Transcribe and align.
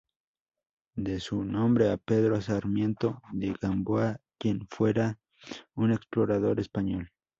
Debe 0.95 1.19
su 1.19 1.43
nombre 1.43 1.91
a 1.91 1.97
Pedro 1.97 2.41
Sarmiento 2.41 3.21
de 3.33 3.53
Gamboa, 3.61 4.19
quien 4.39 4.65
fuera 4.67 5.19
un 5.75 5.91
explorador 5.91 6.59
español. 6.59 7.11